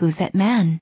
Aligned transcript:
Who's 0.00 0.16
that 0.18 0.34
man? 0.34 0.78